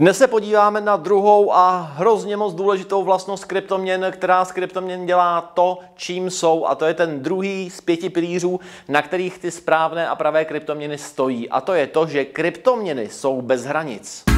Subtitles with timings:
[0.00, 5.40] Dnes se podíváme na druhou a hrozně moc důležitou vlastnost kryptoměn, která z kryptoměn dělá
[5.40, 10.08] to, čím jsou, a to je ten druhý z pěti pilířů, na kterých ty správné
[10.08, 11.50] a pravé kryptoměny stojí.
[11.50, 14.33] A to je to, že kryptoměny jsou bez hranic.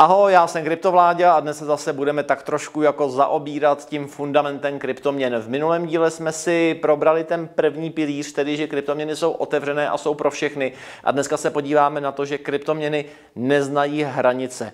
[0.00, 4.78] Ahoj, já jsem Kryptovládě a dnes se zase budeme tak trošku jako zaobírat tím fundamentem
[4.78, 5.38] kryptoměn.
[5.38, 9.98] V minulém díle jsme si probrali ten první pilíř, tedy že kryptoměny jsou otevřené a
[9.98, 10.72] jsou pro všechny.
[11.04, 13.04] A dneska se podíváme na to, že kryptoměny
[13.36, 14.72] neznají hranice.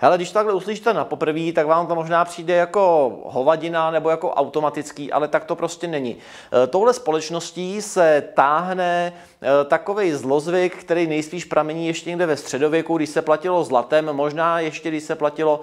[0.00, 4.30] Hele, když takhle uslyšíte na poprvé, tak vám to možná přijde jako hovadina nebo jako
[4.30, 6.16] automatický, ale tak to prostě není.
[6.62, 9.12] E, touhle společností se táhne
[9.42, 14.60] e, takový zlozvyk, který nejspíš pramení ještě někde ve středověku, když se platilo zlatem, možná
[14.60, 15.60] ještě když se platilo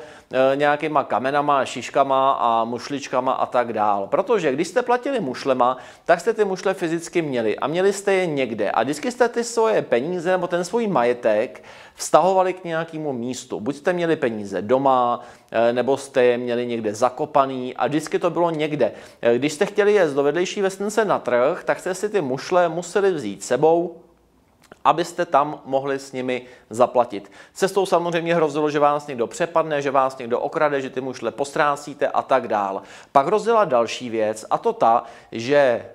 [0.51, 4.07] e, nějakýma kamenama, šiškama a mušličkama a tak dál.
[4.07, 8.25] Protože když jste platili mušlema, tak jste ty mušle fyzicky měli a měli jste je
[8.25, 8.71] někde.
[8.71, 11.63] A vždycky jste ty svoje peníze nebo ten svůj majetek
[11.95, 13.59] vztahovali k nějakému místu.
[13.59, 18.29] Buď jste měli peníze doma, eh, nebo jste je měli někde zakopaný a vždycky to
[18.29, 18.91] bylo někde.
[19.21, 22.69] Eh, když jste chtěli jet do vedlejší vesnice na trh, tak jste si ty mušle
[22.69, 24.01] museli vzít sebou,
[24.83, 27.31] abyste tam mohli s nimi zaplatit.
[27.53, 32.07] Cestou samozřejmě hrozilo, že vás někdo přepadne, že vás někdo okrade, že ty mušle postrácíte
[32.07, 32.81] a tak dál.
[33.11, 35.85] Pak hrozila další věc a to ta, že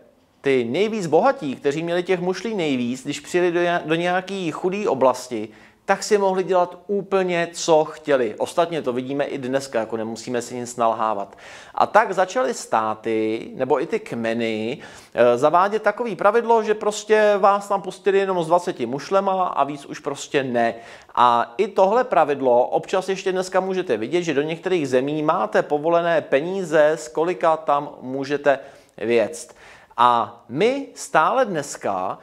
[0.40, 5.48] ty nejvíc bohatí, kteří měli těch mušlí nejvíc, když přijeli do, do nějaké chudé oblasti,
[5.90, 8.34] tak si mohli dělat úplně, co chtěli.
[8.38, 11.36] Ostatně to vidíme i dneska, jako nemusíme si nic nalhávat.
[11.74, 14.78] A tak začaly státy, nebo i ty kmeny,
[15.14, 19.86] eh, zavádět takový pravidlo, že prostě vás tam pustili jenom s 20 mušlema a víc
[19.86, 20.74] už prostě ne.
[21.14, 26.20] A i tohle pravidlo občas ještě dneska můžete vidět, že do některých zemí máte povolené
[26.20, 28.58] peníze, z kolika tam můžete
[28.98, 29.56] věct.
[29.96, 32.18] A my stále dneska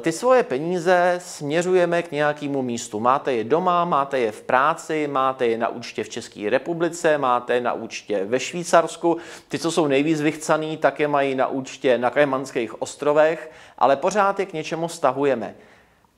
[0.00, 3.00] ty svoje peníze směřujeme k nějakému místu.
[3.00, 7.54] Máte je doma, máte je v práci, máte je na účtě v České republice, máte
[7.54, 9.16] je na účtě ve Švýcarsku.
[9.48, 14.40] Ty, co jsou nejvíc vychcaný, tak je mají na účtě na Kajmanských ostrovech, ale pořád
[14.40, 15.54] je k něčemu stahujeme.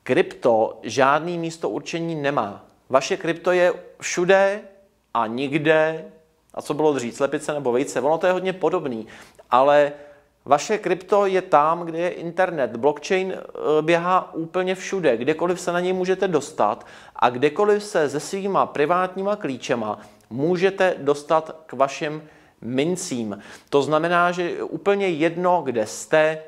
[0.03, 2.65] Krypto žádný místo určení nemá.
[2.89, 4.61] Vaše krypto je všude
[5.13, 6.05] a nikde.
[6.53, 8.01] A co bylo dřív, slepice nebo vejce?
[8.01, 9.07] Ono to je hodně podobný,
[9.51, 9.91] ale
[10.45, 12.77] vaše krypto je tam, kde je internet.
[12.77, 16.85] Blockchain eh, běhá úplně všude, kdekoliv se na něj můžete dostat
[17.15, 22.23] a kdekoliv se se svýma privátníma klíčema můžete dostat k vašim
[22.61, 23.39] mincím.
[23.69, 26.43] To znamená, že úplně jedno, kde jste,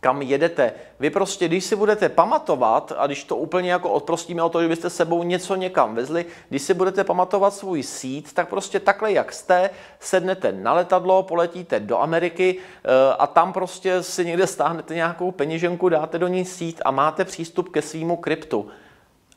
[0.00, 0.72] kam jedete.
[1.00, 4.68] Vy prostě, když si budete pamatovat, a když to úplně jako odprostíme o to, že
[4.68, 9.32] byste sebou něco někam vezli, když si budete pamatovat svůj sít, tak prostě takhle, jak
[9.32, 9.70] jste,
[10.00, 12.88] sednete na letadlo, poletíte do Ameriky eh,
[13.18, 17.68] a tam prostě si někde stáhnete nějakou peněženku, dáte do ní sít a máte přístup
[17.68, 18.68] ke svýmu kryptu.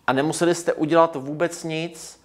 [0.07, 2.20] A nemuseli jste udělat vůbec nic,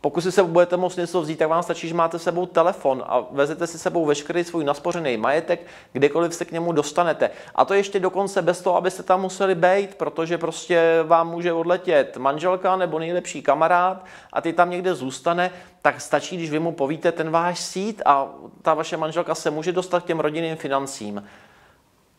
[0.00, 3.24] pokud si se budete moct něco vzít, tak vám stačí, že máte sebou telefon a
[3.30, 7.30] vezete si sebou veškerý svůj naspořený majetek, kdekoliv se k němu dostanete.
[7.54, 12.16] A to ještě dokonce bez toho, abyste tam museli být, protože prostě vám může odletět
[12.16, 15.50] manželka nebo nejlepší kamarád a ty tam někde zůstane,
[15.82, 18.28] tak stačí, když vy mu povíte ten váš sít a
[18.62, 21.24] ta vaše manželka se může dostat k těm rodinným financím.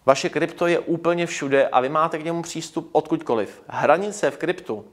[0.05, 3.61] Vaše krypto je úplně všude a vy máte k němu přístup odkudkoliv.
[3.67, 4.85] Hranice v kryptu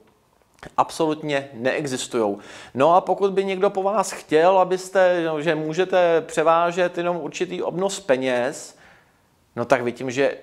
[0.77, 2.37] absolutně neexistují.
[2.75, 7.63] No a pokud by někdo po vás chtěl, abyste, no, že můžete převážet jenom určitý
[7.63, 8.79] obnos peněz,
[9.57, 10.37] no tak vy tím, že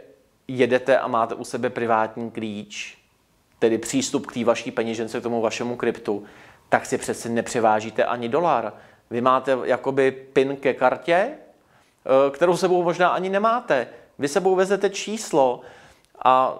[0.47, 2.97] jedete a máte u sebe privátní klíč,
[3.59, 6.23] tedy přístup k té vaší peněžence, k tomu vašemu kryptu,
[6.69, 8.73] tak si přece nepřevážíte ani dolar.
[9.09, 13.88] Vy máte jakoby pin ke kartě, eh, kterou sebou možná ani nemáte.
[14.19, 15.61] Vy sebou vezete číslo
[16.25, 16.59] a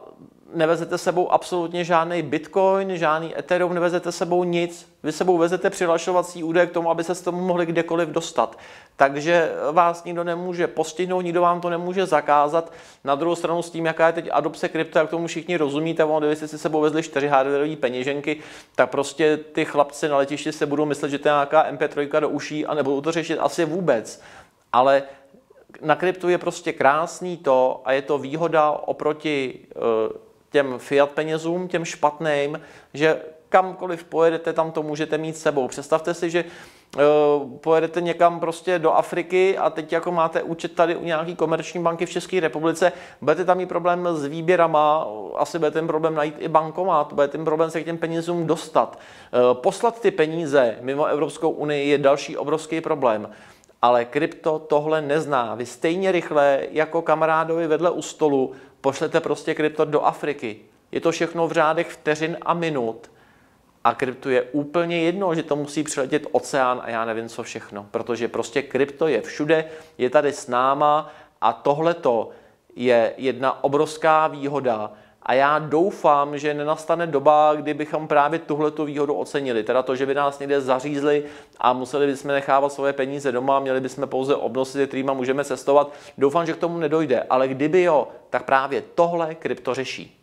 [0.54, 4.92] nevezete sebou absolutně žádný bitcoin, žádný ethereum, nevezete sebou nic.
[5.04, 8.58] Vy sebou vezete přihlašovací údaje k tomu, aby se s tomu mohli kdekoliv dostat.
[8.96, 12.74] Takže vás nikdo nemůže postihnout, nikdo vám to nemůže zakázat.
[13.04, 16.20] Na druhou stranu s tím, jaká je teď adopce krypto, jak tomu všichni rozumíte, ono,
[16.20, 18.38] kdybyste si sebou vezli 4 hardwareové peněženky,
[18.76, 22.30] tak prostě ty chlapci na letišti se budou myslet, že to je nějaká MP3 do
[22.30, 24.22] uší a nebudou to řešit asi vůbec.
[24.74, 25.04] Ale
[25.82, 31.68] na kryptu je prostě krásný to a je to výhoda oproti uh, těm fiat penězům,
[31.68, 32.62] těm špatným,
[32.94, 35.68] že kamkoliv pojedete, tam to můžete mít sebou.
[35.68, 37.02] Představte si, že uh,
[37.58, 42.06] pojedete někam prostě do Afriky a teď jako máte účet tady u nějaký komerční banky
[42.06, 46.48] v České republice, budete tam mít problém s výběrama, asi budete mít problém najít i
[46.48, 49.00] bankomat, budete mít problém se k těm penězům dostat.
[49.00, 53.30] Uh, poslat ty peníze mimo Evropskou unii je další obrovský problém.
[53.82, 55.56] Ale krypto tohle nezná.
[55.56, 58.52] Vy stejně rychle jako kamarádovi vedle u stolu
[58.82, 60.60] pošlete prostě krypto do Afriky.
[60.92, 63.12] Je to všechno v řádech vteřin a minut.
[63.84, 67.88] A krypto je úplně jedno, že to musí přiletět oceán a já nevím co všechno.
[67.92, 69.66] Protože prostě krypto je všude,
[69.98, 71.12] je tady s náma
[71.42, 72.30] a tohleto
[72.76, 74.92] je jedna obrovská výhoda,
[75.24, 79.64] a já doufám, že nenastane doba, kdy bychom právě tuhle tu výhodu ocenili.
[79.64, 81.24] Teda to, že by nás někde zařízli
[81.60, 85.94] a museli bychom nechávat svoje peníze doma, měli bychom pouze obnosy, kterými můžeme cestovat.
[86.18, 90.21] Doufám, že k tomu nedojde, ale kdyby jo, tak právě tohle krypto řeší.